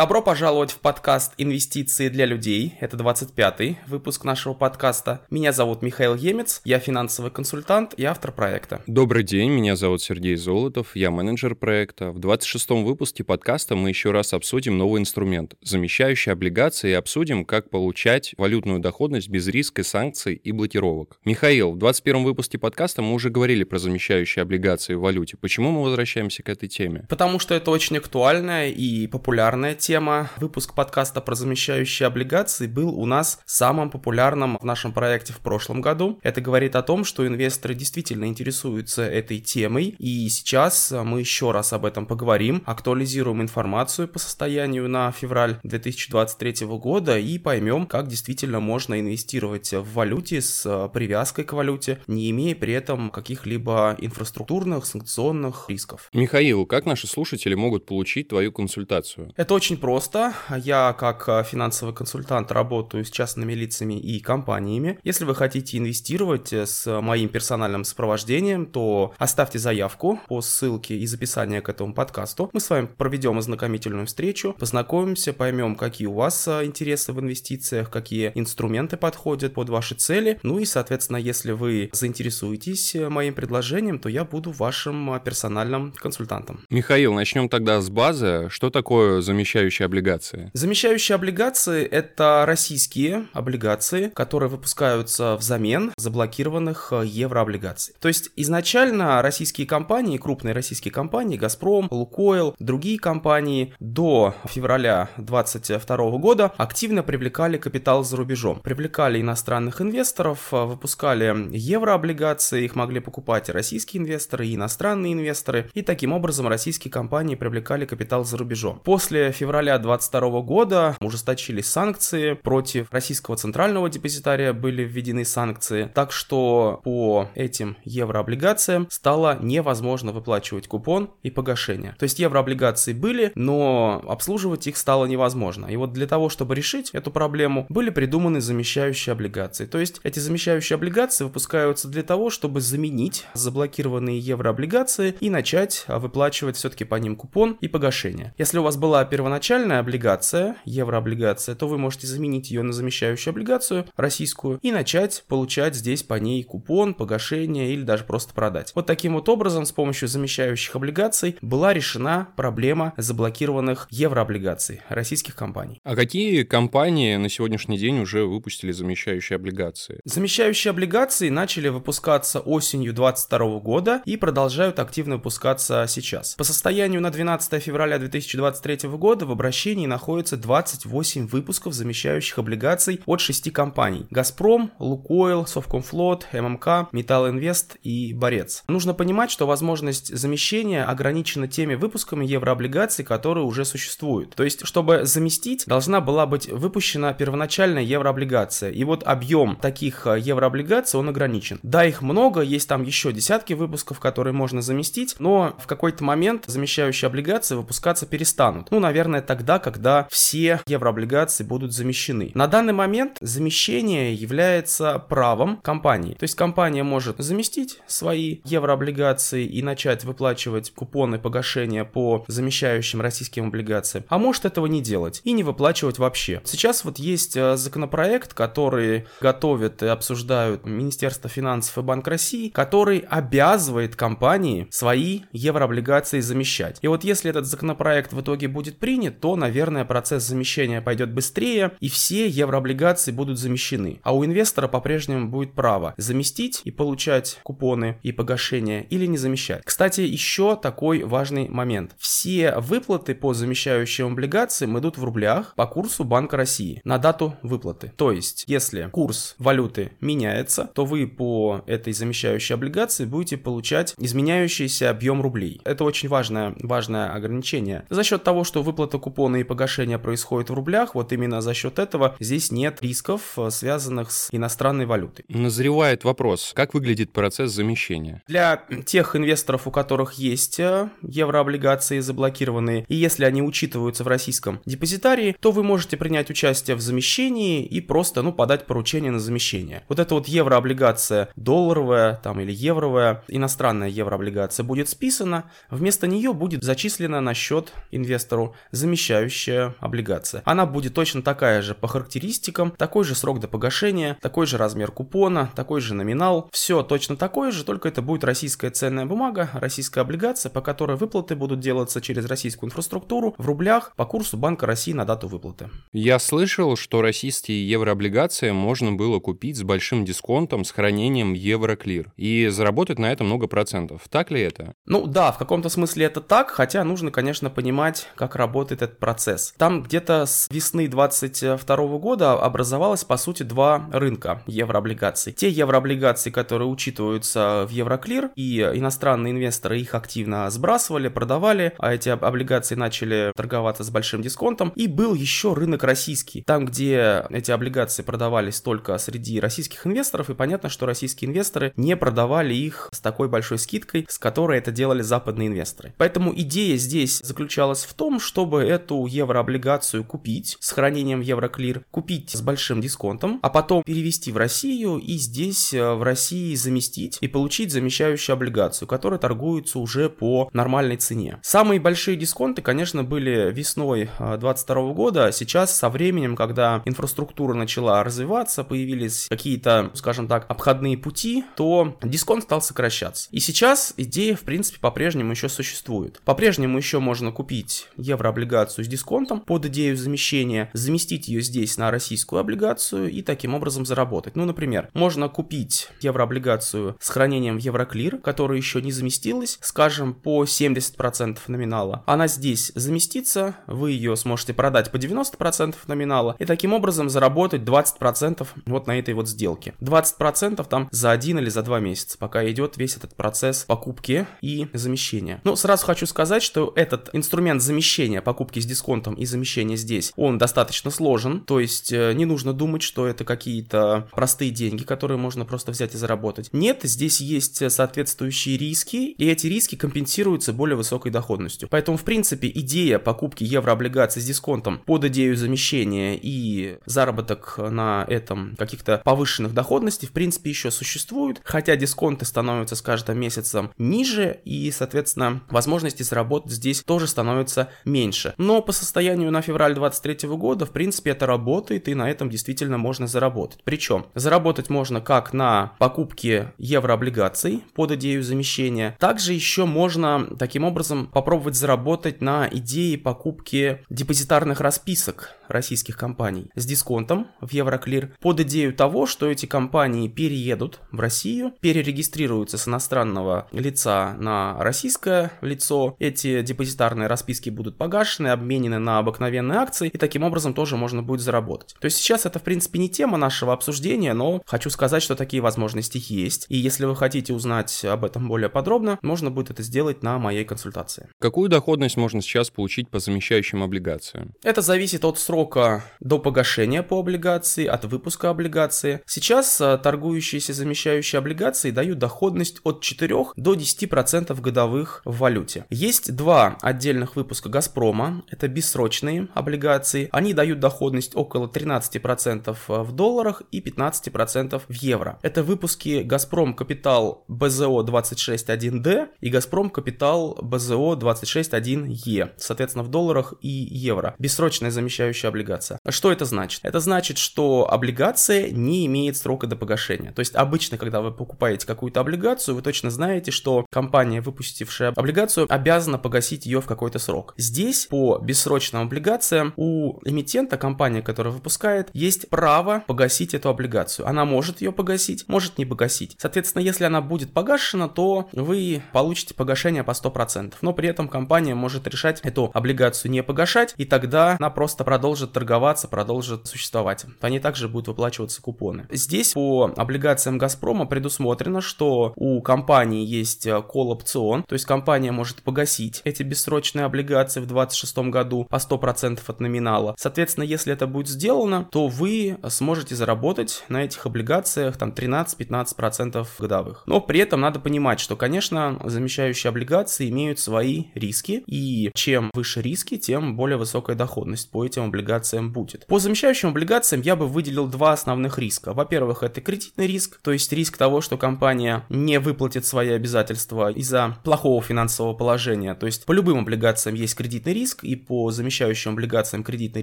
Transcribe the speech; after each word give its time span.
Добро 0.00 0.22
пожаловать 0.22 0.70
в 0.70 0.78
подкаст 0.78 1.34
«Инвестиции 1.36 2.08
для 2.08 2.24
людей». 2.24 2.72
Это 2.80 2.96
25-й 2.96 3.76
выпуск 3.86 4.24
нашего 4.24 4.54
подкаста. 4.54 5.26
Меня 5.28 5.52
зовут 5.52 5.82
Михаил 5.82 6.14
Емец, 6.14 6.62
я 6.64 6.78
финансовый 6.78 7.30
консультант 7.30 7.92
и 7.98 8.04
автор 8.04 8.32
проекта. 8.32 8.80
Добрый 8.86 9.24
день, 9.24 9.50
меня 9.50 9.76
зовут 9.76 10.00
Сергей 10.00 10.36
Золотов, 10.36 10.96
я 10.96 11.10
менеджер 11.10 11.54
проекта. 11.54 12.12
В 12.12 12.18
26-м 12.18 12.82
выпуске 12.82 13.24
подкаста 13.24 13.76
мы 13.76 13.90
еще 13.90 14.10
раз 14.10 14.32
обсудим 14.32 14.78
новый 14.78 15.02
инструмент– 15.02 15.56
замещающие 15.60 16.32
облигации 16.32 16.92
и 16.92 16.94
обсудим, 16.94 17.44
как 17.44 17.68
получать 17.68 18.34
валютную 18.38 18.80
доходность 18.80 19.28
без 19.28 19.48
риска 19.48 19.84
санкций 19.84 20.34
и 20.34 20.50
блокировок. 20.50 21.18
Михаил, 21.26 21.72
в 21.72 21.76
21-м 21.76 22.24
выпуске 22.24 22.56
подкаста 22.56 23.02
мы 23.02 23.12
уже 23.12 23.28
говорили 23.28 23.64
про 23.64 23.78
замещающие 23.78 24.40
облигации 24.44 24.94
в 24.94 25.00
валюте. 25.00 25.36
Почему 25.36 25.70
мы 25.72 25.82
возвращаемся 25.82 26.42
к 26.42 26.48
этой 26.48 26.70
теме? 26.70 27.04
Потому 27.10 27.38
что 27.38 27.54
это 27.54 27.70
очень 27.70 27.98
актуальная 27.98 28.70
и 28.70 29.06
популярная 29.06 29.74
тема. 29.74 29.89
Выпуск 29.90 30.74
подкаста 30.74 31.20
про 31.20 31.34
замещающие 31.34 32.06
облигации 32.06 32.68
был 32.68 32.96
у 32.96 33.06
нас 33.06 33.40
самым 33.44 33.90
популярным 33.90 34.56
в 34.60 34.64
нашем 34.64 34.92
проекте 34.92 35.32
в 35.32 35.40
прошлом 35.40 35.80
году. 35.80 36.20
Это 36.22 36.40
говорит 36.40 36.76
о 36.76 36.82
том, 36.82 37.04
что 37.04 37.26
инвесторы 37.26 37.74
действительно 37.74 38.26
интересуются 38.26 39.02
этой 39.02 39.40
темой, 39.40 39.96
и 39.98 40.28
сейчас 40.28 40.92
мы 40.92 41.18
еще 41.18 41.50
раз 41.50 41.72
об 41.72 41.84
этом 41.84 42.06
поговорим, 42.06 42.62
актуализируем 42.66 43.42
информацию 43.42 44.06
по 44.06 44.20
состоянию 44.20 44.88
на 44.88 45.10
февраль 45.10 45.58
2023 45.64 46.68
года 46.68 47.18
и 47.18 47.36
поймем, 47.38 47.88
как 47.88 48.06
действительно 48.06 48.60
можно 48.60 49.00
инвестировать 49.00 49.72
в 49.72 49.92
валюте 49.94 50.40
с 50.40 50.88
привязкой 50.94 51.44
к 51.44 51.52
валюте, 51.52 52.00
не 52.06 52.30
имея 52.30 52.54
при 52.54 52.74
этом 52.74 53.10
каких-либо 53.10 53.96
инфраструктурных, 53.98 54.86
санкционных 54.86 55.64
рисков. 55.68 56.08
Михаил, 56.12 56.64
как 56.64 56.86
наши 56.86 57.08
слушатели 57.08 57.54
могут 57.54 57.86
получить 57.86 58.28
твою 58.28 58.52
консультацию? 58.52 59.32
Это 59.36 59.52
очень 59.52 59.79
просто. 59.80 60.34
Я, 60.56 60.92
как 60.92 61.28
э, 61.28 61.42
финансовый 61.44 61.94
консультант, 61.94 62.52
работаю 62.52 63.04
с 63.04 63.10
частными 63.10 63.54
лицами 63.54 63.94
и 63.94 64.20
компаниями. 64.20 64.98
Если 65.02 65.24
вы 65.24 65.34
хотите 65.34 65.78
инвестировать 65.78 66.52
э, 66.52 66.66
с 66.66 67.00
моим 67.00 67.28
персональным 67.28 67.84
сопровождением, 67.84 68.66
то 68.66 69.14
оставьте 69.18 69.58
заявку 69.58 70.20
по 70.28 70.42
ссылке 70.42 70.98
из 70.98 71.14
описания 71.14 71.60
к 71.60 71.68
этому 71.68 71.94
подкасту. 71.94 72.50
Мы 72.52 72.60
с 72.60 72.70
вами 72.70 72.88
проведем 72.96 73.38
ознакомительную 73.38 74.06
встречу, 74.06 74.54
познакомимся, 74.58 75.32
поймем, 75.32 75.74
какие 75.74 76.06
у 76.06 76.14
вас 76.14 76.46
э, 76.46 76.64
интересы 76.64 77.12
в 77.12 77.20
инвестициях, 77.20 77.90
какие 77.90 78.32
инструменты 78.34 78.96
подходят 78.96 79.54
под 79.54 79.70
ваши 79.70 79.94
цели. 79.94 80.38
Ну 80.42 80.58
и, 80.58 80.64
соответственно, 80.64 81.16
если 81.16 81.52
вы 81.52 81.90
заинтересуетесь 81.92 82.94
моим 82.94 83.34
предложением, 83.34 83.98
то 83.98 84.08
я 84.08 84.24
буду 84.24 84.50
вашим 84.50 85.20
персональным 85.24 85.92
консультантом. 85.92 86.60
Михаил, 86.70 87.14
начнем 87.14 87.48
тогда 87.48 87.80
с 87.80 87.88
базы. 87.88 88.48
Что 88.50 88.70
такое 88.70 89.20
замещение 89.20 89.59
замещающие 89.60 89.86
облигации? 89.86 90.50
Замещающие 90.54 91.14
облигации– 91.14 91.84
это 91.90 92.44
российские 92.46 93.26
облигации, 93.32 94.08
которые 94.08 94.48
выпускаются 94.48 95.36
взамен 95.36 95.92
заблокированных 95.96 96.88
э, 96.92 97.02
еврооблигаций. 97.04 97.94
То 98.00 98.08
есть 98.08 98.30
изначально 98.36 99.20
российские 99.22 99.66
компании, 99.66 100.16
крупные 100.16 100.54
российские 100.54 100.92
компании, 100.92 101.36
«Газпром», 101.36 101.88
«Лукойл», 101.90 102.54
другие 102.58 102.98
компании 102.98 103.74
до 103.80 104.34
февраля 104.46 105.10
2022 105.18 106.18
года 106.18 106.52
активно 106.56 107.02
привлекали 107.02 107.58
капитал 107.58 108.02
за 108.02 108.16
рубежом. 108.16 108.60
Привлекали 108.60 109.20
иностранных 109.20 109.80
инвесторов, 109.82 110.48
э, 110.52 110.64
выпускали 110.64 111.48
еврооблигации, 111.50 112.64
их 112.64 112.74
могли 112.74 113.00
покупать 113.00 113.48
и 113.48 113.52
российские 113.52 114.02
инвесторы, 114.02 114.46
и 114.46 114.54
иностранные 114.54 115.12
инвесторы, 115.12 115.70
и 115.74 115.82
таким 115.82 116.12
образом 116.12 116.48
российские 116.48 116.90
компании 116.90 117.34
привлекали 117.34 117.84
капитал 117.84 118.24
за 118.24 118.38
рубежом. 118.38 118.80
После 118.84 119.32
февраля 119.32 119.49
2022 119.50 120.40
года 120.42 120.96
ужесточились 121.00 121.66
санкции 121.66 122.34
против 122.34 122.86
российского 122.90 123.36
центрального 123.36 123.88
депозитария 123.90 124.52
были 124.52 124.82
введены 124.82 125.24
санкции, 125.24 125.90
так 125.92 126.12
что 126.12 126.80
по 126.84 127.28
этим 127.34 127.76
еврооблигациям 127.84 128.86
стало 128.90 129.38
невозможно 129.40 130.12
выплачивать 130.12 130.68
купон 130.68 131.10
и 131.22 131.30
погашение. 131.30 131.96
То 131.98 132.04
есть 132.04 132.18
еврооблигации 132.18 132.92
были, 132.92 133.32
но 133.34 134.02
обслуживать 134.06 134.66
их 134.66 134.76
стало 134.76 135.06
невозможно. 135.06 135.66
И 135.66 135.76
вот 135.76 135.92
для 135.92 136.06
того, 136.06 136.28
чтобы 136.28 136.54
решить 136.54 136.90
эту 136.90 137.10
проблему, 137.10 137.66
были 137.68 137.90
придуманы 137.90 138.40
замещающие 138.40 139.12
облигации. 139.12 139.66
То 139.66 139.78
есть 139.78 140.00
эти 140.04 140.18
замещающие 140.18 140.76
облигации 140.76 141.24
выпускаются 141.24 141.88
для 141.88 142.02
того, 142.02 142.30
чтобы 142.30 142.60
заменить 142.60 143.26
заблокированные 143.34 144.18
еврооблигации 144.18 145.16
и 145.20 145.30
начать 145.30 145.84
выплачивать 145.88 146.56
все-таки 146.56 146.84
по 146.84 146.94
ним 146.96 147.16
купон 147.16 147.56
и 147.60 147.68
погашение. 147.68 148.34
Если 148.38 148.58
у 148.58 148.62
вас 148.62 148.76
была 148.76 149.04
первоначальная 149.04 149.39
первоначальная 149.40 149.78
облигация, 149.78 150.56
еврооблигация, 150.66 151.54
то 151.54 151.66
вы 151.66 151.78
можете 151.78 152.06
заменить 152.06 152.50
ее 152.50 152.62
на 152.62 152.74
замещающую 152.74 153.32
облигацию 153.32 153.86
российскую 153.96 154.58
и 154.60 154.70
начать 154.70 155.24
получать 155.28 155.74
здесь 155.74 156.02
по 156.02 156.14
ней 156.14 156.42
купон, 156.42 156.92
погашение 156.92 157.72
или 157.72 157.82
даже 157.82 158.04
просто 158.04 158.34
продать. 158.34 158.72
Вот 158.74 158.84
таким 158.84 159.14
вот 159.14 159.30
образом 159.30 159.64
с 159.64 159.72
помощью 159.72 160.08
замещающих 160.08 160.76
облигаций 160.76 161.38
была 161.40 161.72
решена 161.72 162.28
проблема 162.36 162.92
заблокированных 162.98 163.88
еврооблигаций 163.90 164.82
российских 164.90 165.36
компаний. 165.36 165.80
А 165.84 165.96
какие 165.96 166.42
компании 166.42 167.16
на 167.16 167.30
сегодняшний 167.30 167.78
день 167.78 168.00
уже 168.00 168.26
выпустили 168.26 168.72
замещающие 168.72 169.36
облигации? 169.36 170.00
Замещающие 170.04 170.70
облигации 170.70 171.30
начали 171.30 171.68
выпускаться 171.68 172.40
осенью 172.40 172.92
2022 172.92 173.60
года 173.60 174.02
и 174.04 174.18
продолжают 174.18 174.78
активно 174.78 175.16
выпускаться 175.16 175.86
сейчас. 175.88 176.34
По 176.34 176.44
состоянию 176.44 177.00
на 177.00 177.10
12 177.10 177.62
февраля 177.62 177.98
2023 177.98 178.90
года 178.90 179.20
года 179.20 179.29
в 179.30 179.32
обращении 179.32 179.86
находится 179.86 180.36
28 180.36 181.28
выпусков 181.28 181.72
замещающих 181.72 182.36
облигаций 182.38 183.00
от 183.06 183.20
6 183.20 183.52
компаний. 183.52 184.06
«Газпром», 184.10 184.72
«Лукойл», 184.80 185.46
«Совкомфлот», 185.46 186.26
«ММК», 186.32 186.88
«Металлинвест» 186.90 187.76
и 187.84 188.12
«Борец». 188.12 188.64
Нужно 188.66 188.92
понимать, 188.92 189.30
что 189.30 189.46
возможность 189.46 190.12
замещения 190.14 190.84
ограничена 190.84 191.46
теми 191.46 191.76
выпусками 191.76 192.26
еврооблигаций, 192.26 193.04
которые 193.04 193.44
уже 193.44 193.64
существуют. 193.64 194.34
То 194.34 194.42
есть, 194.42 194.66
чтобы 194.66 195.04
заместить, 195.04 195.64
должна 195.66 196.00
была 196.00 196.26
быть 196.26 196.48
выпущена 196.48 197.12
первоначальная 197.12 197.84
еврооблигация. 197.84 198.72
И 198.72 198.82
вот 198.82 199.04
объем 199.04 199.54
таких 199.54 200.08
э, 200.08 200.18
еврооблигаций, 200.18 200.98
он 200.98 201.08
ограничен. 201.08 201.60
Да, 201.62 201.84
их 201.84 202.02
много, 202.02 202.40
есть 202.40 202.68
там 202.68 202.82
еще 202.82 203.12
десятки 203.12 203.52
выпусков, 203.52 204.00
которые 204.00 204.32
можно 204.32 204.60
заместить, 204.60 205.14
но 205.20 205.54
в 205.60 205.68
какой-то 205.68 206.02
момент 206.02 206.46
замещающие 206.46 207.06
облигации 207.06 207.54
выпускаться 207.54 208.06
перестанут. 208.06 208.72
Ну, 208.72 208.80
наверное, 208.80 209.19
наверное, 209.20 209.26
тогда, 209.26 209.58
когда 209.58 210.06
все 210.10 210.60
еврооблигации 210.66 211.44
будут 211.44 211.72
замещены. 211.72 212.30
На 212.34 212.46
данный 212.46 212.72
момент 212.72 213.16
замещение 213.20 214.14
является 214.14 214.98
правом 214.98 215.58
компании. 215.58 216.14
То 216.14 216.24
есть 216.24 216.34
компания 216.34 216.82
может 216.82 217.16
заместить 217.18 217.78
свои 217.86 218.38
еврооблигации 218.44 219.44
и 219.44 219.62
начать 219.62 220.04
выплачивать 220.04 220.72
купоны 220.72 221.18
погашения 221.18 221.84
по 221.84 222.24
замещающим 222.28 223.00
российским 223.00 223.48
облигациям, 223.48 224.04
а 224.08 224.18
может 224.18 224.44
этого 224.44 224.66
не 224.66 224.80
делать 224.80 225.20
и 225.24 225.32
не 225.32 225.42
выплачивать 225.42 225.98
вообще. 225.98 226.40
Сейчас 226.44 226.84
вот 226.84 226.98
есть 226.98 227.36
э, 227.36 227.56
законопроект, 227.56 228.34
который 228.34 229.06
готовят 229.20 229.82
и 229.82 229.86
обсуждают 229.86 230.66
Министерство 230.66 231.28
финансов 231.28 231.78
и 231.78 231.82
Банк 231.82 232.06
России, 232.08 232.48
который 232.48 232.98
обязывает 232.98 233.96
компании 233.96 234.66
свои 234.70 235.20
еврооблигации 235.32 236.20
замещать. 236.20 236.78
И 236.82 236.88
вот 236.88 237.04
если 237.04 237.30
этот 237.30 237.46
законопроект 237.46 238.12
в 238.12 238.20
итоге 238.20 238.48
будет 238.48 238.78
принят, 238.78 239.09
принят, 239.10 239.20
то, 239.20 239.36
наверное, 239.36 239.84
процесс 239.84 240.24
замещения 240.24 240.80
пойдет 240.80 241.12
быстрее, 241.12 241.72
и 241.80 241.88
все 241.88 242.26
еврооблигации 242.26 243.12
будут 243.12 243.38
замещены. 243.38 244.00
А 244.02 244.14
у 244.14 244.24
инвестора 244.24 244.68
по-прежнему 244.68 245.28
будет 245.28 245.54
право 245.54 245.94
заместить 245.96 246.62
и 246.64 246.70
получать 246.70 247.38
купоны 247.42 247.98
и 248.02 248.12
погашения 248.12 248.82
или 248.90 249.06
не 249.06 249.18
замещать. 249.18 249.62
Кстати, 249.64 250.02
еще 250.02 250.56
такой 250.56 251.04
важный 251.04 251.48
момент. 251.48 251.94
Все 251.98 252.54
выплаты 252.58 253.14
по 253.14 253.34
замещающим 253.34 254.12
облигациям 254.12 254.78
идут 254.78 254.98
в 254.98 255.04
рублях 255.04 255.54
по 255.56 255.66
курсу 255.66 256.04
Банка 256.04 256.36
России 256.36 256.80
на 256.84 256.98
дату 256.98 257.34
выплаты. 257.42 257.92
То 257.96 258.12
есть, 258.12 258.44
если 258.46 258.88
курс 258.90 259.34
валюты 259.38 259.92
меняется, 260.00 260.70
то 260.74 260.84
вы 260.84 261.06
по 261.06 261.62
этой 261.66 261.92
замещающей 261.92 262.54
облигации 262.54 263.04
будете 263.04 263.36
получать 263.36 263.94
изменяющийся 263.98 264.90
объем 264.90 265.22
рублей. 265.22 265.60
Это 265.64 265.84
очень 265.84 266.08
важное, 266.08 266.54
важное 266.60 267.12
ограничение. 267.12 267.84
За 267.90 268.04
счет 268.04 268.22
того, 268.24 268.44
что 268.44 268.62
выплата 268.62 268.99
купона 269.00 269.36
и 269.36 269.44
погашение 269.44 269.98
происходит 269.98 270.50
в 270.50 270.54
рублях, 270.54 270.94
вот 270.94 271.12
именно 271.12 271.40
за 271.40 271.54
счет 271.54 271.78
этого 271.78 272.16
здесь 272.20 272.52
нет 272.52 272.78
рисков, 272.80 273.32
э, 273.36 273.50
связанных 273.50 274.10
с 274.10 274.28
иностранной 274.30 274.86
валютой. 274.86 275.24
Назревает 275.28 276.04
вопрос, 276.04 276.52
как 276.54 276.74
выглядит 276.74 277.12
процесс 277.12 277.52
замещения? 277.52 278.22
Для 278.28 278.62
тех 278.86 279.16
инвесторов, 279.16 279.66
у 279.66 279.70
которых 279.70 280.14
есть 280.14 280.60
э, 280.60 280.90
еврооблигации 281.02 282.00
заблокированные, 282.00 282.84
и 282.88 282.94
если 282.94 283.24
они 283.24 283.42
учитываются 283.42 284.04
в 284.04 284.08
российском 284.08 284.60
депозитарии, 284.66 285.36
то 285.40 285.50
вы 285.50 285.62
можете 285.62 285.96
принять 285.96 286.30
участие 286.30 286.76
в 286.76 286.80
замещении 286.80 287.64
и 287.64 287.80
просто, 287.80 288.22
ну, 288.22 288.32
подать 288.32 288.66
поручение 288.66 289.10
на 289.10 289.18
замещение. 289.18 289.82
Вот 289.88 289.98
эта 289.98 290.14
вот 290.14 290.28
еврооблигация 290.28 291.30
долларовая 291.36 292.20
там 292.22 292.40
или 292.40 292.52
евровая, 292.52 293.24
иностранная 293.28 293.88
еврооблигация 293.88 294.64
будет 294.64 294.88
списана, 294.88 295.50
вместо 295.70 296.06
нее 296.06 296.32
будет 296.32 296.62
зачислена 296.62 297.20
на 297.20 297.34
счет 297.34 297.72
инвестору 297.90 298.54
замещение 298.70 298.89
замещающая 298.90 299.74
облигация. 299.78 300.42
Она 300.44 300.66
будет 300.66 300.94
точно 300.94 301.22
такая 301.22 301.62
же 301.62 301.74
по 301.74 301.86
характеристикам, 301.86 302.72
такой 302.72 303.04
же 303.04 303.14
срок 303.14 303.38
до 303.38 303.46
погашения, 303.46 304.18
такой 304.20 304.46
же 304.46 304.58
размер 304.58 304.90
купона, 304.90 305.50
такой 305.54 305.80
же 305.80 305.94
номинал. 305.94 306.48
Все 306.52 306.82
точно 306.82 307.16
такое 307.16 307.52
же, 307.52 307.64
только 307.64 307.88
это 307.88 308.02
будет 308.02 308.24
российская 308.24 308.70
ценная 308.70 309.06
бумага, 309.06 309.48
российская 309.54 310.00
облигация, 310.00 310.50
по 310.50 310.60
которой 310.60 310.96
выплаты 310.96 311.36
будут 311.36 311.60
делаться 311.60 312.00
через 312.00 312.26
российскую 312.26 312.68
инфраструктуру 312.68 313.34
в 313.38 313.46
рублях 313.46 313.92
по 313.94 314.04
курсу 314.04 314.36
Банка 314.36 314.66
России 314.66 314.92
на 314.92 315.04
дату 315.04 315.28
выплаты. 315.28 315.70
Я 315.92 316.18
слышал, 316.18 316.76
что 316.76 317.00
российские 317.00 317.68
еврооблигации 317.70 318.50
можно 318.50 318.92
было 318.92 319.20
купить 319.20 319.56
с 319.56 319.62
большим 319.62 320.04
дисконтом 320.04 320.64
с 320.64 320.72
хранением 320.72 321.32
Евроклир 321.32 322.12
и 322.16 322.48
заработать 322.48 322.98
на 322.98 323.12
это 323.12 323.22
много 323.22 323.46
процентов. 323.46 324.02
Так 324.08 324.32
ли 324.32 324.40
это? 324.40 324.74
Ну 324.86 325.06
да, 325.06 325.30
в 325.30 325.38
каком-то 325.38 325.68
смысле 325.68 326.06
это 326.06 326.20
так, 326.20 326.50
хотя 326.50 326.82
нужно, 326.82 327.12
конечно, 327.12 327.50
понимать, 327.50 328.08
как 328.16 328.34
работает 328.34 328.69
этот 328.72 328.98
процесс. 328.98 329.54
Там 329.56 329.82
где-то 329.82 330.26
с 330.26 330.48
весны 330.50 330.88
22 330.88 331.76
года 331.98 332.32
образовалось, 332.32 333.04
по 333.04 333.16
сути, 333.16 333.42
два 333.42 333.88
рынка 333.92 334.42
еврооблигаций. 334.46 335.32
Те 335.32 335.48
еврооблигации, 335.48 336.30
которые 336.30 336.68
учитываются 336.68 337.66
в 337.68 337.70
Евроклир, 337.70 338.30
и 338.36 338.60
иностранные 338.60 339.32
инвесторы 339.32 339.80
их 339.80 339.94
активно 339.94 340.50
сбрасывали, 340.50 341.08
продавали, 341.08 341.74
а 341.78 341.94
эти 341.94 342.08
облигации 342.08 342.74
начали 342.74 343.32
торговаться 343.34 343.84
с 343.84 343.90
большим 343.90 344.22
дисконтом. 344.22 344.72
И 344.74 344.86
был 344.86 345.14
еще 345.14 345.54
рынок 345.54 345.84
российский, 345.84 346.42
там, 346.42 346.66
где 346.66 347.24
эти 347.30 347.50
облигации 347.50 348.02
продавались 348.02 348.60
только 348.60 348.96
среди 348.98 349.40
российских 349.40 349.86
инвесторов, 349.86 350.30
и 350.30 350.34
понятно, 350.34 350.68
что 350.68 350.86
российские 350.86 351.30
инвесторы 351.30 351.72
не 351.76 351.96
продавали 351.96 352.54
их 352.54 352.88
с 352.92 353.00
такой 353.00 353.28
большой 353.28 353.58
скидкой, 353.58 354.06
с 354.08 354.18
которой 354.18 354.58
это 354.58 354.70
делали 354.70 355.02
западные 355.02 355.48
инвесторы. 355.48 355.94
Поэтому 355.96 356.32
идея 356.34 356.76
здесь 356.76 357.20
заключалась 357.22 357.84
в 357.84 357.94
том, 357.94 358.20
чтобы 358.20 358.59
эту 358.62 359.06
еврооблигацию 359.06 360.04
купить 360.04 360.56
с 360.60 360.72
хранением 360.72 361.20
Евроклир, 361.20 361.84
купить 361.90 362.30
с 362.30 362.42
большим 362.42 362.80
дисконтом, 362.80 363.38
а 363.42 363.50
потом 363.50 363.82
перевести 363.82 364.32
в 364.32 364.36
Россию 364.36 364.98
и 364.98 365.14
здесь 365.14 365.72
э, 365.74 365.94
в 365.94 366.02
России 366.02 366.54
заместить 366.54 367.18
и 367.20 367.28
получить 367.28 367.72
замещающую 367.72 368.34
облигацию, 368.34 368.86
которая 368.86 369.18
торгуется 369.18 369.78
уже 369.78 370.08
по 370.08 370.48
нормальной 370.52 370.96
цене. 370.96 371.38
Самые 371.42 371.80
большие 371.80 372.16
дисконты, 372.16 372.62
конечно, 372.62 373.04
были 373.04 373.50
весной 373.52 374.10
2022 374.18 374.76
э, 374.76 374.92
года. 374.92 375.32
Сейчас 375.32 375.76
со 375.76 375.88
временем, 375.88 376.36
когда 376.36 376.82
инфраструктура 376.84 377.54
начала 377.54 378.02
развиваться, 378.04 378.64
появились 378.64 379.26
какие-то, 379.28 379.90
скажем 379.94 380.28
так, 380.28 380.46
обходные 380.48 380.96
пути, 380.96 381.44
то 381.56 381.96
дисконт 382.02 382.44
стал 382.44 382.62
сокращаться. 382.62 383.28
И 383.30 383.40
сейчас 383.40 383.94
идея, 383.96 384.36
в 384.36 384.42
принципе, 384.42 384.78
по-прежнему 384.80 385.32
еще 385.32 385.48
существует. 385.48 386.20
По-прежнему 386.24 386.76
еще 386.76 386.98
можно 386.98 387.32
купить 387.32 387.88
еврооблигацию 387.96 388.49
с 388.50 388.88
дисконтом 388.88 389.40
под 389.40 389.66
идею 389.66 389.96
замещения, 389.96 390.70
заместить 390.72 391.28
ее 391.28 391.42
здесь 391.42 391.76
на 391.78 391.90
российскую 391.90 392.40
облигацию 392.40 393.10
и 393.10 393.22
таким 393.22 393.54
образом 393.54 393.86
заработать. 393.86 394.36
Ну, 394.36 394.44
например, 394.44 394.88
можно 394.94 395.28
купить 395.28 395.88
еврооблигацию 396.00 396.96
с 397.00 397.08
хранением 397.08 397.58
в 397.58 397.62
Евроклир, 397.62 398.18
которая 398.18 398.58
еще 398.58 398.82
не 398.82 398.92
заместилась, 398.92 399.58
скажем, 399.60 400.14
по 400.14 400.44
70% 400.44 401.38
номинала. 401.48 402.02
Она 402.06 402.28
здесь 402.28 402.72
заместится, 402.74 403.56
вы 403.66 403.92
ее 403.92 404.16
сможете 404.16 404.54
продать 404.54 404.90
по 404.90 404.96
90% 404.96 405.76
номинала 405.86 406.36
и 406.38 406.44
таким 406.44 406.72
образом 406.72 407.08
заработать 407.08 407.62
20% 407.62 408.46
вот 408.66 408.86
на 408.86 408.98
этой 408.98 409.14
вот 409.14 409.28
сделке. 409.28 409.74
20% 409.80 410.66
там 410.68 410.88
за 410.90 411.10
один 411.10 411.38
или 411.38 411.48
за 411.48 411.62
два 411.62 411.80
месяца, 411.80 412.18
пока 412.18 412.48
идет 412.50 412.76
весь 412.76 412.96
этот 412.96 413.14
процесс 413.14 413.64
покупки 413.64 414.26
и 414.40 414.68
замещения. 414.72 415.40
Ну, 415.44 415.56
сразу 415.56 415.86
хочу 415.86 416.06
сказать, 416.06 416.42
что 416.42 416.72
этот 416.76 417.10
инструмент 417.12 417.62
замещения 417.62 418.20
покупки 418.20 418.39
с 418.60 418.66
дисконтом 418.66 419.14
и 419.14 419.24
замещения 419.24 419.76
здесь, 419.76 420.12
он 420.16 420.38
достаточно 420.38 420.90
сложен, 420.90 421.40
то 421.40 421.60
есть 421.60 421.92
э, 421.92 422.12
не 422.14 422.24
нужно 422.24 422.52
думать, 422.52 422.82
что 422.82 423.06
это 423.06 423.24
какие-то 423.24 424.08
простые 424.12 424.50
деньги, 424.50 424.82
которые 424.82 425.18
можно 425.18 425.44
просто 425.44 425.72
взять 425.72 425.94
и 425.94 425.98
заработать. 425.98 426.48
Нет, 426.52 426.80
здесь 426.82 427.20
есть 427.20 427.70
соответствующие 427.70 428.56
риски, 428.56 429.12
и 429.12 429.28
эти 429.28 429.46
риски 429.46 429.76
компенсируются 429.76 430.52
более 430.52 430.76
высокой 430.76 431.10
доходностью. 431.10 431.68
Поэтому, 431.70 431.96
в 431.96 432.04
принципе, 432.04 432.50
идея 432.54 432.98
покупки 432.98 433.44
еврооблигаций 433.44 434.22
с 434.22 434.24
дисконтом 434.24 434.80
под 434.86 435.04
идею 435.06 435.36
замещения 435.36 436.18
и 436.20 436.78
заработок 436.86 437.54
на 437.58 438.04
этом 438.08 438.56
каких-то 438.56 439.00
повышенных 439.04 439.54
доходностей, 439.54 440.06
в 440.06 440.12
принципе, 440.12 440.50
еще 440.50 440.70
существует, 440.70 441.40
хотя 441.44 441.76
дисконты 441.76 442.24
становятся 442.24 442.76
с 442.76 442.82
каждым 442.82 443.18
месяцем 443.18 443.72
ниже, 443.78 444.40
и, 444.44 444.70
соответственно, 444.70 445.42
возможности 445.50 446.02
заработать 446.02 446.52
здесь 446.52 446.82
тоже 446.82 447.06
становятся 447.06 447.68
меньше. 447.84 448.29
Но 448.38 448.62
по 448.62 448.72
состоянию 448.72 449.30
на 449.30 449.42
февраль 449.42 449.74
2023 449.74 450.28
года, 450.30 450.66
в 450.66 450.70
принципе, 450.70 451.10
это 451.10 451.26
работает, 451.26 451.88
и 451.88 451.94
на 451.94 452.10
этом 452.10 452.30
действительно 452.30 452.78
можно 452.78 453.06
заработать. 453.06 453.60
Причем, 453.64 454.06
заработать 454.14 454.70
можно 454.70 455.00
как 455.00 455.32
на 455.32 455.72
покупке 455.78 456.52
еврооблигаций 456.58 457.64
под 457.74 457.92
идею 457.92 458.22
замещения, 458.22 458.96
также 458.98 459.32
еще 459.32 459.64
можно 459.64 460.26
таким 460.38 460.64
образом 460.64 461.06
попробовать 461.06 461.56
заработать 461.56 462.20
на 462.20 462.48
идее 462.50 462.98
покупки 462.98 463.84
депозитарных 463.90 464.60
расписок 464.60 465.36
российских 465.48 465.96
компаний 465.96 466.50
с 466.54 466.64
дисконтом 466.64 467.28
в 467.40 467.52
Евроклир 467.52 468.14
под 468.20 468.40
идею 468.40 468.72
того, 468.72 469.06
что 469.06 469.28
эти 469.30 469.46
компании 469.46 470.08
переедут 470.08 470.80
в 470.92 471.00
Россию, 471.00 471.52
перерегистрируются 471.60 472.58
с 472.58 472.68
иностранного 472.68 473.48
лица 473.52 474.14
на 474.18 474.56
российское 474.60 475.32
лицо, 475.40 475.96
эти 475.98 476.42
депозитарные 476.42 477.08
расписки 477.08 477.50
будут 477.50 477.76
погашены, 477.76 478.19
обменены 478.28 478.78
на 478.78 478.98
обыкновенные 478.98 479.58
акции, 479.58 479.88
и 479.88 479.98
таким 479.98 480.22
образом 480.22 480.54
тоже 480.54 480.76
можно 480.76 481.02
будет 481.02 481.20
заработать. 481.20 481.74
То 481.80 481.86
есть 481.86 481.96
сейчас 481.96 482.26
это, 482.26 482.38
в 482.38 482.42
принципе, 482.42 482.78
не 482.78 482.88
тема 482.88 483.16
нашего 483.16 483.52
обсуждения, 483.52 484.12
но 484.12 484.42
хочу 484.46 484.70
сказать, 484.70 485.02
что 485.02 485.14
такие 485.14 485.42
возможности 485.42 486.00
есть, 486.08 486.46
и 486.48 486.56
если 486.56 486.84
вы 486.84 486.96
хотите 486.96 487.32
узнать 487.32 487.84
об 487.84 488.04
этом 488.04 488.28
более 488.28 488.48
подробно, 488.48 488.98
можно 489.02 489.30
будет 489.30 489.50
это 489.50 489.62
сделать 489.62 490.02
на 490.02 490.18
моей 490.18 490.44
консультации. 490.44 491.08
Какую 491.18 491.48
доходность 491.48 491.96
можно 491.96 492.20
сейчас 492.20 492.50
получить 492.50 492.88
по 492.90 492.98
замещающим 492.98 493.62
облигациям? 493.62 494.34
Это 494.42 494.62
зависит 494.62 495.04
от 495.04 495.18
срока 495.18 495.84
до 496.00 496.18
погашения 496.18 496.82
по 496.82 497.00
облигации, 497.00 497.66
от 497.66 497.84
выпуска 497.84 498.30
облигации. 498.30 499.02
Сейчас 499.06 499.60
а, 499.60 499.78
торгующиеся 499.78 500.52
замещающие 500.52 501.18
облигации 501.18 501.70
дают 501.70 501.98
доходность 501.98 502.60
от 502.64 502.82
4 502.82 503.14
до 503.36 503.54
10% 503.54 504.40
годовых 504.40 505.02
в 505.04 505.18
валюте. 505.18 505.66
Есть 505.70 506.14
два 506.14 506.58
отдельных 506.60 507.16
выпуска 507.16 507.48
Газпрома, 507.48 508.09
это 508.28 508.48
бессрочные 508.48 509.28
облигации. 509.34 510.08
Они 510.12 510.34
дают 510.34 510.60
доходность 510.60 511.16
около 511.16 511.46
13% 511.46 512.56
в 512.68 512.92
долларах 512.92 513.42
и 513.50 513.60
15% 513.60 514.62
в 514.68 514.72
евро. 514.72 515.18
Это 515.22 515.42
выпуски 515.42 516.02
Газпром 516.02 516.54
Капитал 516.54 517.24
БЗО 517.28 517.82
261D 517.82 519.08
и 519.20 519.30
Газпром 519.30 519.70
Капитал 519.70 520.38
БЗО 520.42 520.94
261Е, 520.94 522.30
соответственно, 522.36 522.84
в 522.84 522.88
долларах 522.88 523.34
и 523.40 523.48
евро. 523.48 524.14
Бессрочная 524.18 524.70
замещающая 524.70 525.28
облигация. 525.28 525.78
Что 525.88 526.12
это 526.12 526.24
значит? 526.24 526.60
Это 526.64 526.80
значит, 526.80 527.18
что 527.18 527.68
облигация 527.70 528.50
не 528.50 528.86
имеет 528.86 529.16
срока 529.16 529.46
до 529.46 529.56
погашения. 529.56 530.12
То 530.12 530.20
есть 530.20 530.34
обычно, 530.34 530.78
когда 530.78 531.00
вы 531.00 531.12
покупаете 531.12 531.66
какую-то 531.66 532.00
облигацию, 532.00 532.54
вы 532.54 532.62
точно 532.62 532.90
знаете, 532.90 533.30
что 533.30 533.66
компания, 533.70 534.20
выпустившая 534.20 534.92
облигацию, 534.96 535.46
обязана 535.48 535.98
погасить 535.98 536.46
ее 536.46 536.60
в 536.60 536.66
какой-то 536.66 536.98
срок. 536.98 537.34
Здесь 537.36 537.86
по 537.86 537.99
бессрочным 538.22 538.82
облигациям 538.82 539.52
у 539.56 540.00
эмитента, 540.04 540.56
компания, 540.56 541.02
которая 541.02 541.32
выпускает, 541.32 541.90
есть 541.92 542.28
право 542.28 542.82
погасить 542.86 543.34
эту 543.34 543.48
облигацию. 543.48 544.06
Она 544.08 544.24
может 544.24 544.60
ее 544.60 544.72
погасить, 544.72 545.24
может 545.28 545.58
не 545.58 545.64
погасить. 545.64 546.16
Соответственно, 546.18 546.62
если 546.62 546.84
она 546.84 547.00
будет 547.00 547.32
погашена, 547.32 547.88
то 547.88 548.28
вы 548.32 548.82
получите 548.92 549.34
погашение 549.34 549.84
по 549.84 549.92
100%. 549.92 550.54
Но 550.60 550.72
при 550.72 550.88
этом 550.88 551.08
компания 551.08 551.54
может 551.54 551.86
решать 551.86 552.20
эту 552.20 552.50
облигацию 552.54 553.10
не 553.10 553.22
погашать, 553.22 553.74
и 553.76 553.84
тогда 553.84 554.36
она 554.38 554.50
просто 554.50 554.84
продолжит 554.84 555.32
торговаться, 555.32 555.88
продолжит 555.88 556.46
существовать. 556.46 557.06
Они 557.20 557.38
также 557.38 557.68
будут 557.68 557.88
выплачиваться 557.88 558.42
купоны. 558.42 558.86
Здесь 558.90 559.32
по 559.32 559.72
облигациям 559.76 560.38
Газпрома 560.38 560.86
предусмотрено, 560.86 561.60
что 561.60 562.12
у 562.16 562.40
компании 562.42 563.04
есть 563.04 563.46
колл-опцион, 563.46 564.44
то 564.44 564.54
есть 564.54 564.64
компания 564.64 565.12
может 565.12 565.42
погасить 565.42 566.00
эти 566.04 566.22
бессрочные 566.22 566.84
облигации 566.84 567.40
в 567.40 567.46
2026 567.80 568.10
году 568.10 568.46
по 568.48 568.56
100% 568.56 569.20
от 569.26 569.40
номинала. 569.40 569.94
Соответственно, 569.98 570.44
если 570.44 570.72
это 570.72 570.86
будет 570.86 571.08
сделано, 571.08 571.68
то 571.70 571.88
вы 571.88 572.38
сможете 572.48 572.94
заработать 572.94 573.64
на 573.68 573.84
этих 573.84 574.06
облигациях 574.06 574.76
там 574.76 574.90
13-15% 574.90 576.26
годовых. 576.38 576.82
Но 576.86 577.00
при 577.00 577.20
этом 577.20 577.40
надо 577.40 577.60
понимать, 577.60 578.00
что, 578.00 578.16
конечно, 578.16 578.80
замещающие 578.84 579.48
облигации 579.48 580.08
имеют 580.10 580.38
свои 580.38 580.84
риски, 580.94 581.42
и 581.46 581.90
чем 581.94 582.30
выше 582.34 582.62
риски, 582.62 582.96
тем 582.96 583.36
более 583.36 583.56
высокая 583.56 583.96
доходность 583.96 584.50
по 584.50 584.64
этим 584.64 584.84
облигациям 584.84 585.52
будет. 585.52 585.86
По 585.86 585.98
замещающим 585.98 586.50
облигациям 586.50 587.02
я 587.02 587.16
бы 587.16 587.26
выделил 587.26 587.66
два 587.66 587.92
основных 587.92 588.38
риска. 588.38 588.72
Во-первых, 588.72 589.22
это 589.22 589.40
кредитный 589.40 589.86
риск, 589.86 590.20
то 590.22 590.32
есть 590.32 590.52
риск 590.52 590.76
того, 590.76 591.00
что 591.00 591.16
компания 591.16 591.84
не 591.88 592.18
выплатит 592.18 592.66
свои 592.66 592.90
обязательства 592.90 593.70
из-за 593.70 594.16
плохого 594.24 594.62
финансового 594.62 595.14
положения. 595.14 595.74
То 595.74 595.86
есть 595.86 596.04
по 596.04 596.12
любым 596.12 596.40
облигациям 596.40 596.96
есть 596.96 597.14
кредитный 597.14 597.54
риск, 597.54 597.69
риск, 597.70 597.84
и 597.84 597.96
по 597.96 598.30
замещающим 598.30 598.92
облигациям 598.92 599.44
кредитный 599.44 599.82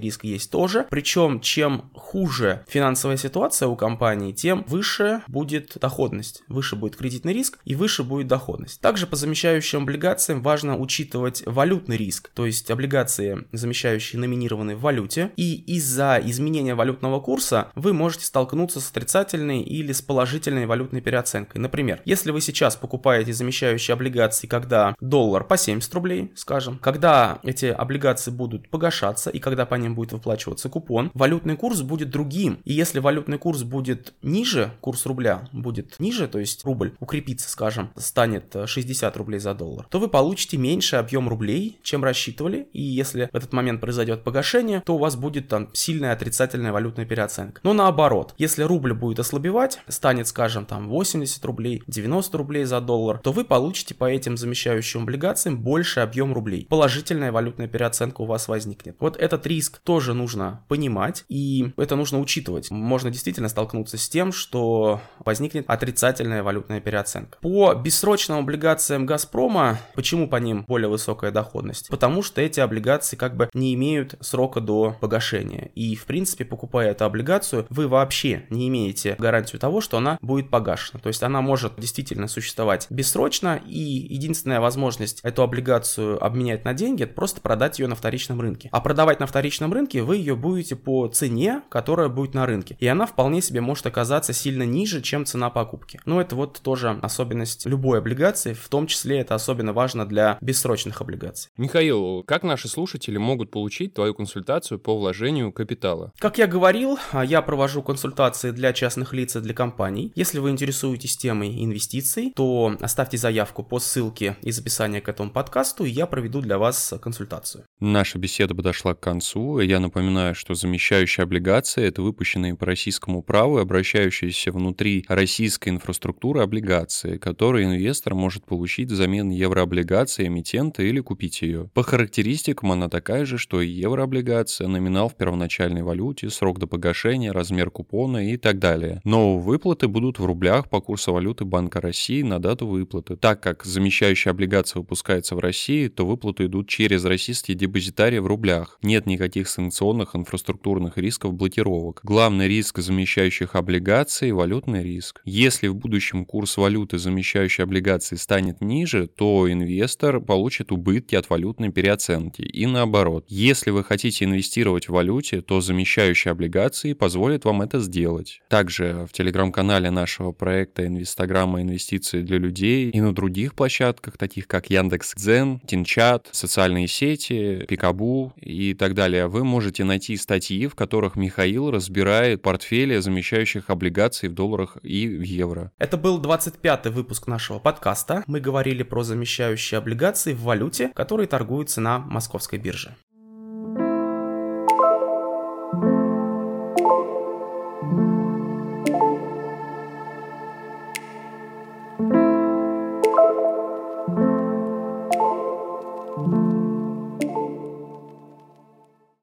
риск 0.00 0.24
есть 0.24 0.50
тоже. 0.50 0.86
Причем, 0.90 1.40
чем 1.40 1.90
хуже 1.94 2.64
финансовая 2.68 3.16
ситуация 3.16 3.68
у 3.68 3.76
компании, 3.76 4.32
тем 4.32 4.64
выше 4.68 5.22
будет 5.28 5.76
доходность, 5.80 6.42
выше 6.48 6.76
будет 6.76 6.96
кредитный 6.96 7.32
риск 7.32 7.58
и 7.64 7.74
выше 7.74 8.02
будет 8.02 8.26
доходность. 8.26 8.80
Также 8.80 9.06
по 9.06 9.16
замещающим 9.16 9.82
облигациям 9.82 10.42
важно 10.42 10.78
учитывать 10.78 11.42
валютный 11.46 11.96
риск, 11.96 12.30
то 12.34 12.46
есть 12.46 12.70
облигации, 12.70 13.46
замещающие 13.52 14.20
номинированные 14.20 14.76
в 14.76 14.80
валюте, 14.80 15.30
и 15.36 15.54
из-за 15.76 16.20
изменения 16.24 16.74
валютного 16.74 17.20
курса 17.20 17.68
вы 17.74 17.92
можете 17.92 18.26
столкнуться 18.26 18.80
с 18.80 18.90
отрицательной 18.90 19.62
или 19.62 19.92
с 19.92 20.02
положительной 20.02 20.66
валютной 20.66 21.00
переоценкой. 21.00 21.60
Например, 21.60 22.00
если 22.04 22.30
вы 22.30 22.40
сейчас 22.40 22.76
покупаете 22.76 23.32
замещающие 23.32 23.94
облигации, 23.94 24.46
когда 24.46 24.94
доллар 25.00 25.44
по 25.44 25.56
70 25.56 25.94
рублей, 25.94 26.32
скажем, 26.34 26.78
когда 26.78 27.38
эти 27.42 27.66
облигации 27.78 28.30
будут 28.30 28.68
погашаться 28.68 29.30
и 29.30 29.38
когда 29.38 29.66
по 29.66 29.76
ним 29.76 29.94
будет 29.94 30.12
выплачиваться 30.12 30.68
купон, 30.68 31.10
валютный 31.14 31.56
курс 31.56 31.82
будет 31.82 32.10
другим. 32.10 32.60
И 32.64 32.72
если 32.72 32.98
валютный 32.98 33.38
курс 33.38 33.62
будет 33.62 34.14
ниже, 34.22 34.72
курс 34.80 35.06
рубля 35.06 35.48
будет 35.52 35.98
ниже, 35.98 36.28
то 36.28 36.38
есть 36.38 36.64
рубль 36.64 36.94
укрепится, 37.00 37.48
скажем, 37.48 37.90
станет 37.96 38.54
60 38.66 39.16
рублей 39.16 39.38
за 39.38 39.54
доллар, 39.54 39.86
то 39.90 39.98
вы 39.98 40.08
получите 40.08 40.56
меньше 40.56 40.96
объем 40.96 41.28
рублей, 41.28 41.78
чем 41.82 42.04
рассчитывали. 42.04 42.68
И 42.72 42.82
если 42.82 43.28
в 43.32 43.36
этот 43.36 43.52
момент 43.52 43.80
произойдет 43.80 44.24
погашение, 44.24 44.82
то 44.84 44.96
у 44.96 44.98
вас 44.98 45.16
будет 45.16 45.48
там 45.48 45.70
сильная 45.72 46.12
отрицательная 46.12 46.72
валютная 46.72 47.06
переоценка. 47.06 47.60
Но 47.62 47.72
наоборот, 47.72 48.34
если 48.38 48.62
рубль 48.62 48.92
будет 48.92 49.20
ослабевать, 49.20 49.80
станет, 49.88 50.26
скажем, 50.26 50.66
там 50.66 50.88
80 50.88 51.44
рублей, 51.44 51.82
90 51.86 52.36
рублей 52.36 52.64
за 52.64 52.80
доллар, 52.80 53.18
то 53.18 53.32
вы 53.32 53.44
получите 53.44 53.94
по 53.94 54.04
этим 54.10 54.36
замещающим 54.36 55.02
облигациям 55.02 55.58
больше 55.58 56.00
объем 56.00 56.32
рублей. 56.32 56.66
Положительная 56.68 57.32
валютная 57.32 57.67
переоценка 57.68 58.22
у 58.22 58.26
вас 58.26 58.48
возникнет. 58.48 58.96
Вот 59.00 59.16
этот 59.16 59.46
риск 59.46 59.78
тоже 59.78 60.14
нужно 60.14 60.64
понимать, 60.68 61.24
и 61.28 61.72
это 61.76 61.96
нужно 61.96 62.20
учитывать. 62.20 62.70
Можно 62.70 63.10
действительно 63.10 63.48
столкнуться 63.48 63.98
с 63.98 64.08
тем, 64.08 64.32
что 64.32 65.00
возникнет 65.18 65.64
отрицательная 65.68 66.42
валютная 66.42 66.80
переоценка. 66.80 67.38
По 67.40 67.74
бессрочным 67.74 68.38
облигациям 68.38 69.06
Газпрома, 69.06 69.78
почему 69.94 70.28
по 70.28 70.36
ним 70.36 70.64
более 70.66 70.88
высокая 70.88 71.30
доходность? 71.30 71.88
Потому 71.88 72.22
что 72.22 72.40
эти 72.40 72.60
облигации 72.60 73.16
как 73.16 73.36
бы 73.36 73.48
не 73.54 73.74
имеют 73.74 74.14
срока 74.20 74.60
до 74.60 74.96
погашения. 75.00 75.70
И, 75.74 75.94
в 75.96 76.06
принципе, 76.06 76.44
покупая 76.44 76.90
эту 76.90 77.04
облигацию, 77.04 77.66
вы 77.70 77.88
вообще 77.88 78.46
не 78.50 78.68
имеете 78.68 79.16
гарантию 79.18 79.60
того, 79.60 79.80
что 79.80 79.98
она 79.98 80.18
будет 80.22 80.50
погашена. 80.50 81.00
То 81.00 81.08
есть 81.08 81.22
она 81.22 81.40
может 81.40 81.74
действительно 81.78 82.28
существовать 82.28 82.86
бессрочно, 82.90 83.60
и 83.66 83.78
единственная 83.78 84.60
возможность 84.60 85.20
эту 85.22 85.42
облигацию 85.42 86.22
обменять 86.24 86.64
на 86.64 86.74
деньги, 86.74 87.04
это 87.04 87.14
просто 87.14 87.40
продать 87.40 87.57
ее 87.78 87.86
на 87.88 87.94
вторичном 87.94 88.40
рынке. 88.40 88.68
А 88.72 88.80
продавать 88.80 89.20
на 89.20 89.26
вторичном 89.26 89.72
рынке 89.72 90.02
вы 90.02 90.16
ее 90.16 90.36
будете 90.36 90.76
по 90.76 91.08
цене, 91.08 91.62
которая 91.68 92.08
будет 92.08 92.34
на 92.34 92.46
рынке. 92.46 92.76
И 92.78 92.86
она 92.86 93.06
вполне 93.06 93.42
себе 93.42 93.60
может 93.60 93.86
оказаться 93.86 94.32
сильно 94.32 94.62
ниже, 94.62 95.02
чем 95.02 95.24
цена 95.24 95.50
покупки. 95.50 96.00
Но 96.04 96.20
это 96.20 96.36
вот 96.36 96.60
тоже 96.62 96.98
особенность 97.02 97.66
любой 97.66 97.98
облигации, 97.98 98.52
в 98.52 98.68
том 98.68 98.86
числе 98.86 99.18
это 99.18 99.34
особенно 99.34 99.72
важно 99.72 100.06
для 100.06 100.38
бессрочных 100.40 101.00
облигаций. 101.00 101.50
Михаил, 101.56 102.22
как 102.24 102.42
наши 102.42 102.68
слушатели 102.68 103.16
могут 103.16 103.50
получить 103.50 103.94
твою 103.94 104.14
консультацию 104.14 104.78
по 104.78 104.96
вложению 104.96 105.52
капитала? 105.52 106.12
Как 106.18 106.38
я 106.38 106.46
говорил, 106.46 106.98
я 107.12 107.42
провожу 107.42 107.82
консультации 107.82 108.50
для 108.50 108.72
частных 108.72 109.12
лиц 109.12 109.36
и 109.36 109.40
для 109.40 109.54
компаний. 109.54 110.12
Если 110.14 110.38
вы 110.38 110.50
интересуетесь 110.50 111.16
темой 111.16 111.64
инвестиций, 111.64 112.32
то 112.34 112.76
оставьте 112.80 113.16
заявку 113.16 113.62
по 113.62 113.80
ссылке 113.80 114.36
из 114.42 114.58
описания 114.58 115.00
к 115.00 115.08
этому 115.08 115.30
подкасту, 115.30 115.84
и 115.84 115.90
я 115.90 116.06
проведу 116.06 116.40
для 116.40 116.58
вас 116.58 116.94
консультацию. 117.00 117.47
Наша 117.80 118.18
беседа 118.18 118.54
подошла 118.54 118.94
к 118.94 119.00
концу. 119.00 119.60
Я 119.60 119.78
напоминаю, 119.78 120.34
что 120.34 120.54
замещающие 120.54 121.22
облигации— 121.22 121.84
это 121.86 122.02
выпущенные 122.02 122.56
по 122.56 122.66
российскому 122.66 123.22
праву, 123.22 123.58
обращающиеся 123.58 124.50
внутри 124.50 125.04
российской 125.08 125.68
инфраструктуры 125.68 126.42
облигации, 126.42 127.18
которые 127.18 127.66
инвестор 127.66 128.14
может 128.14 128.44
получить 128.44 128.90
взамен 128.90 129.30
еврооблигации 129.30 130.26
эмитента 130.26 130.82
или 130.82 131.00
купить 131.00 131.42
ее. 131.42 131.70
По 131.74 131.82
характеристикам 131.82 132.72
она 132.72 132.88
такая 132.88 133.24
же, 133.24 133.38
что 133.38 133.60
и 133.60 133.68
еврооблигация, 133.68 134.66
номинал 134.66 135.08
в 135.08 135.16
первоначальной 135.16 135.82
валюте, 135.82 136.30
срок 136.30 136.58
до 136.58 136.66
погашения, 136.66 137.32
размер 137.32 137.70
купона 137.70 138.32
и 138.32 138.36
так 138.36 138.58
далее. 138.58 139.00
Но 139.04 139.38
выплаты 139.38 139.86
будут 139.86 140.18
в 140.18 140.24
рублях 140.24 140.68
по 140.68 140.80
курсу 140.80 141.12
валюты 141.12 141.44
Банка 141.44 141.80
России 141.80 142.22
на 142.22 142.40
дату 142.40 142.66
выплаты. 142.66 143.16
Так 143.16 143.40
как 143.40 143.64
замещающая 143.64 144.32
облигация 144.32 144.80
выпускается 144.80 145.36
в 145.36 145.38
России, 145.38 145.88
то 145.88 146.04
выплаты 146.06 146.46
идут 146.46 146.68
через 146.68 147.04
российские 147.38 147.56
депозитарии 147.56 148.18
в 148.18 148.26
рублях. 148.26 148.78
Нет 148.82 149.06
никаких 149.06 149.48
санкционных 149.48 150.16
инфраструктурных 150.16 150.98
рисков 150.98 151.34
блокировок. 151.34 152.00
Главный 152.02 152.48
риск 152.48 152.78
замещающих 152.78 153.54
облигаций– 153.54 154.32
валютный 154.32 154.82
риск. 154.82 155.20
Если 155.24 155.68
в 155.68 155.76
будущем 155.76 156.24
курс 156.24 156.56
валюты 156.56 156.98
замещающей 156.98 157.62
облигации 157.62 158.16
станет 158.16 158.60
ниже, 158.60 159.06
то 159.06 159.50
инвестор 159.50 160.20
получит 160.20 160.72
убытки 160.72 161.14
от 161.14 161.30
валютной 161.30 161.70
переоценки. 161.70 162.42
И 162.42 162.66
наоборот. 162.66 163.24
Если 163.28 163.70
вы 163.70 163.84
хотите 163.84 164.24
инвестировать 164.24 164.88
в 164.88 164.92
валюте, 164.92 165.40
то 165.40 165.60
замещающие 165.60 166.32
облигации 166.32 166.92
позволят 166.92 167.44
вам 167.44 167.62
это 167.62 167.78
сделать. 167.78 168.40
Также 168.48 169.06
в 169.08 169.12
телеграм-канале 169.12 169.90
нашего 169.90 170.32
проекта 170.32 170.86
Инвестограмма 170.86 171.62
инвестиции 171.62 172.22
для 172.22 172.38
людей 172.38 172.90
и 172.90 173.00
на 173.00 173.14
других 173.14 173.54
площадках, 173.54 174.16
таких 174.16 174.48
как 174.48 174.70
Яндекс.Дзен, 174.70 175.60
Тинчат, 175.60 176.28
социальные 176.32 176.88
сети, 176.88 177.27
Пикабу 177.28 178.32
и 178.36 178.74
так 178.74 178.94
далее, 178.94 179.26
вы 179.28 179.44
можете 179.44 179.84
найти 179.84 180.16
статьи, 180.16 180.66
в 180.66 180.74
которых 180.74 181.16
Михаил 181.16 181.70
разбирает 181.70 182.42
портфели 182.42 182.98
замещающих 182.98 183.70
облигаций 183.70 184.28
в 184.28 184.34
долларах 184.34 184.76
и 184.82 185.08
в 185.08 185.22
евро. 185.22 185.72
Это 185.78 185.96
был 185.96 186.20
25-й 186.20 186.90
выпуск 186.90 187.26
нашего 187.26 187.58
подкаста. 187.58 188.24
Мы 188.26 188.40
говорили 188.40 188.82
про 188.82 189.02
замещающие 189.02 189.78
облигации 189.78 190.32
в 190.32 190.42
валюте, 190.42 190.90
которые 190.94 191.26
торгуются 191.26 191.80
на 191.80 191.98
московской 191.98 192.58
бирже. 192.58 192.94